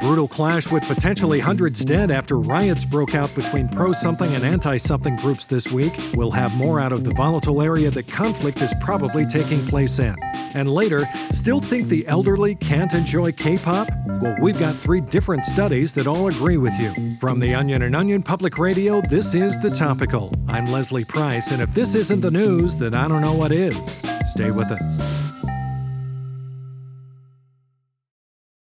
[0.00, 4.76] brutal clash with potentially hundreds dead after riots broke out between pro something and anti
[4.76, 5.98] something groups this week.
[6.14, 10.14] We'll have more out of the volatile area that conflict is probably taking place in.
[10.54, 13.88] And later, still think the elderly can't enjoy K pop?
[14.20, 17.12] Well, we've got three different studies that all agree with you.
[17.18, 20.32] From The Onion and Onion Public Radio, this is The Topical.
[20.48, 23.76] I'm Leslie Price, and if this isn't the news, then I don't know what is.
[24.26, 25.17] Stay with us.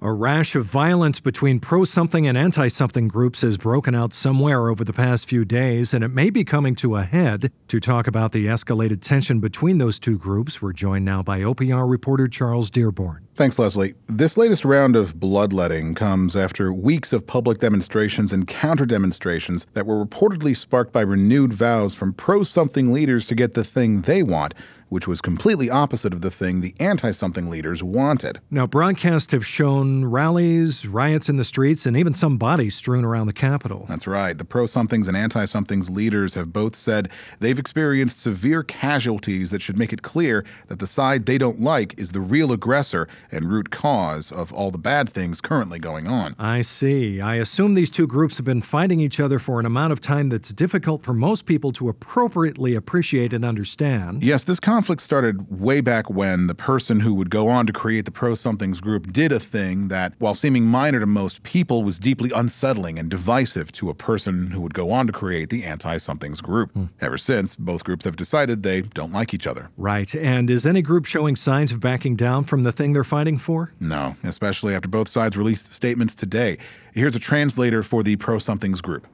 [0.00, 4.68] A rash of violence between pro something and anti something groups has broken out somewhere
[4.68, 7.50] over the past few days, and it may be coming to a head.
[7.66, 11.90] To talk about the escalated tension between those two groups, we're joined now by OPR
[11.90, 13.26] reporter Charles Dearborn.
[13.34, 13.94] Thanks, Leslie.
[14.06, 19.84] This latest round of bloodletting comes after weeks of public demonstrations and counter demonstrations that
[19.86, 24.22] were reportedly sparked by renewed vows from pro something leaders to get the thing they
[24.22, 24.54] want
[24.88, 28.40] which was completely opposite of the thing the anti something leaders wanted.
[28.50, 33.26] Now, broadcasts have shown rallies, riots in the streets, and even some bodies strewn around
[33.26, 33.86] the Capitol.
[33.88, 34.36] That's right.
[34.36, 39.62] The pro somethings and anti somethings leaders have both said they've experienced severe casualties that
[39.62, 43.50] should make it clear that the side they don't like is the real aggressor and
[43.50, 46.34] root cause of all the bad things currently going on.
[46.38, 47.20] I see.
[47.20, 50.28] I assume these two groups have been fighting each other for an amount of time
[50.28, 54.22] that's difficult for most people to appropriately appreciate and understand.
[54.22, 58.04] Yes, this conflict started way back when the person who would go on to create
[58.04, 61.98] the Pro Somethings group did a thing that, while seeming minor to most people, was
[61.98, 65.96] deeply unsettling and divisive to a person who would go on to create the Anti
[65.96, 66.70] Somethings group.
[66.74, 66.84] Hmm.
[67.00, 69.68] Ever since, both groups have decided they don't like each other.
[69.76, 70.14] Right.
[70.14, 73.72] And is any group showing signs of backing down from the thing they're fighting for?
[73.80, 76.56] No, especially after both sides released statements today.
[76.98, 79.06] Here's a translator for the Pro Somethings group.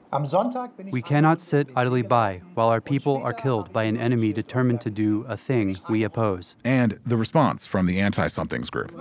[0.91, 4.91] We cannot sit idly by while our people are killed by an enemy determined to
[4.91, 6.57] do a thing we oppose.
[6.65, 8.93] And the response from the Anti Somethings group.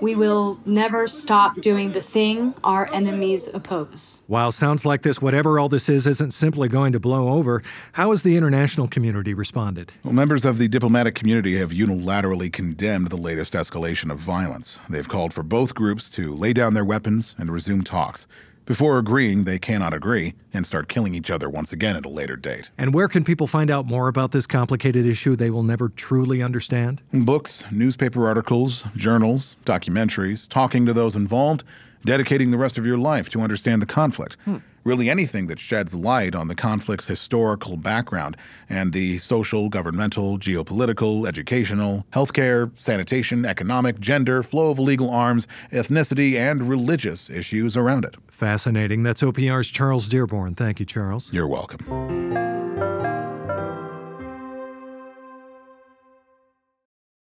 [0.00, 4.22] We will never stop doing the thing our enemies oppose.
[4.28, 7.60] While sounds like this, whatever all this is, isn't simply going to blow over,
[7.92, 9.94] how has the international community responded?
[10.04, 14.78] Well, members of the diplomatic community have unilaterally condemned the latest escalation of violence.
[14.88, 18.27] They've called for both groups to lay down their weapons and resume talks
[18.68, 22.36] before agreeing they cannot agree and start killing each other once again at a later
[22.36, 22.70] date.
[22.76, 26.42] And where can people find out more about this complicated issue they will never truly
[26.42, 27.00] understand?
[27.12, 31.64] Books, newspaper articles, journals, documentaries, talking to those involved,
[32.04, 34.36] dedicating the rest of your life to understand the conflict.
[34.44, 38.36] Hmm really anything that sheds light on the conflict's historical background
[38.68, 46.34] and the social, governmental, geopolitical, educational, healthcare, sanitation, economic, gender, flow of illegal arms, ethnicity,
[46.34, 48.16] and religious issues around it.
[48.28, 49.02] Fascinating.
[49.02, 50.54] That's OPR's Charles Dearborn.
[50.54, 51.32] Thank you, Charles.
[51.32, 52.28] You're welcome.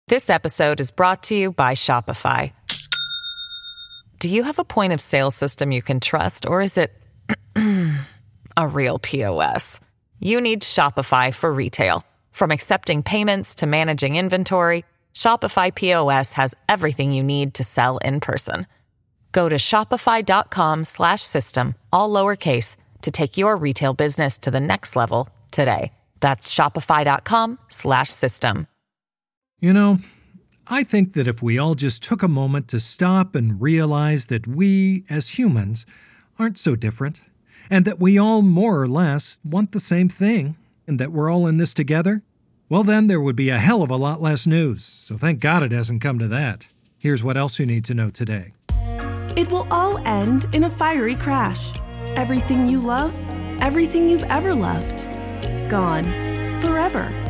[0.09, 2.53] This episode is brought to you by Shopify.
[4.21, 6.93] Do you have a point of sale system you can trust, or is it
[8.57, 9.79] a real POS.
[10.21, 12.03] You need Shopify for retail.
[12.33, 18.21] From accepting payments to managing inventory, Shopify POS has everything you need to sell in
[18.21, 18.67] person.
[19.33, 25.93] Go to shopify.com/system all lowercase to take your retail business to the next level today.
[26.21, 28.67] That's shopify.com/system.
[29.59, 29.99] You know,
[30.67, 34.47] I think that if we all just took a moment to stop and realize that
[34.47, 35.87] we as humans
[36.39, 37.23] aren't so different
[37.71, 40.57] and that we all more or less want the same thing,
[40.87, 42.23] and that we're all in this together,
[42.69, 44.85] well, then there would be a hell of a lot less news.
[44.85, 46.67] So thank God it hasn't come to that.
[46.99, 48.53] Here's what else you need to know today
[49.37, 51.73] it will all end in a fiery crash.
[52.17, 53.15] Everything you love,
[53.61, 55.07] everything you've ever loved,
[55.69, 56.05] gone
[56.63, 57.26] forever.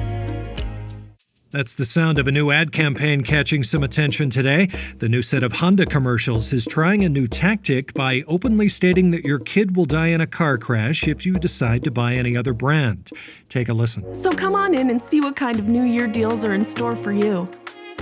[1.56, 4.68] That's the sound of a new ad campaign catching some attention today.
[4.98, 9.24] The new set of Honda commercials is trying a new tactic by openly stating that
[9.24, 12.52] your kid will die in a car crash if you decide to buy any other
[12.52, 13.08] brand.
[13.48, 14.14] Take a listen.
[14.14, 16.94] So come on in and see what kind of New Year deals are in store
[16.94, 17.48] for you.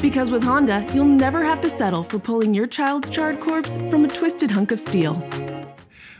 [0.03, 4.05] Because with Honda, you'll never have to settle for pulling your child's charred corpse from
[4.05, 5.15] a twisted hunk of steel.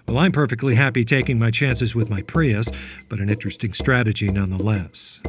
[0.07, 2.69] Well, I'm perfectly happy taking my chances with my Prius,
[3.09, 5.21] but an interesting strategy nonetheless.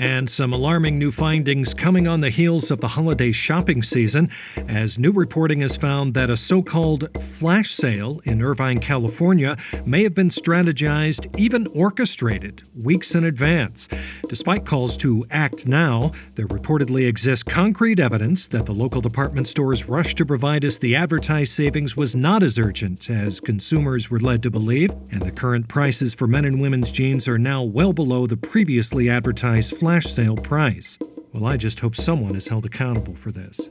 [0.00, 4.30] And some alarming new findings coming on the heels of the holiday shopping season,
[4.66, 10.02] as new reporting has found that a so called flash sale in Irvine, California, may
[10.02, 13.88] have been strategized, even orchestrated, weeks in advance.
[14.26, 19.86] Despite calls to act now, there reportedly exists concrete evidence that the local department store's
[19.86, 24.42] rush to provide us the advertised savings was not as urgent as consumers were led
[24.44, 28.26] to believe, and the current prices for men and women's jeans are now well below
[28.26, 31.00] the previously advertised flash flash sale price.
[31.32, 33.68] Well, I just hope someone is held accountable for this.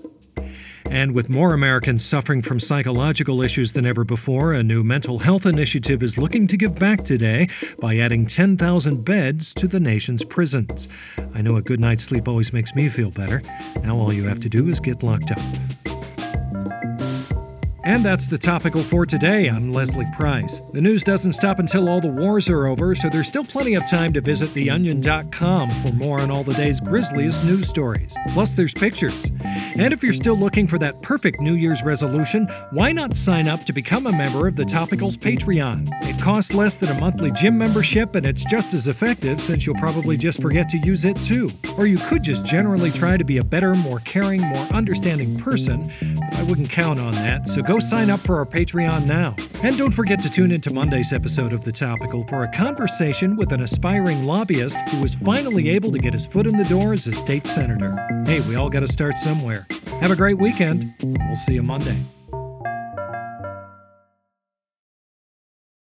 [0.84, 5.46] And with more Americans suffering from psychological issues than ever before, a new mental health
[5.46, 7.48] initiative is looking to give back today
[7.80, 10.90] by adding 10,000 beds to the nation's prisons.
[11.34, 13.42] I know a good night's sleep always makes me feel better.
[13.82, 15.89] Now all you have to do is get locked up.
[17.90, 19.48] And that's the topical for today.
[19.48, 20.60] I'm Leslie Price.
[20.74, 23.90] The news doesn't stop until all the wars are over, so there's still plenty of
[23.90, 28.16] time to visit theonion.com for more on all the day's grisliest news stories.
[28.34, 29.32] Plus, there's pictures.
[29.44, 33.66] And if you're still looking for that perfect New Year's resolution, why not sign up
[33.66, 35.90] to become a member of the Topicals Patreon?
[36.04, 39.74] It costs less than a monthly gym membership, and it's just as effective since you'll
[39.80, 41.52] probably just forget to use it too.
[41.76, 45.92] Or you could just generally try to be a better, more caring, more understanding person,
[46.50, 49.36] wouldn't count on that, so go sign up for our Patreon now.
[49.62, 53.52] And don't forget to tune into Monday's episode of The Topical for a conversation with
[53.52, 57.06] an aspiring lobbyist who was finally able to get his foot in the door as
[57.06, 57.96] a state senator.
[58.26, 59.68] Hey, we all got to start somewhere.
[60.02, 60.96] Have a great weekend.
[61.04, 62.04] We'll see you Monday.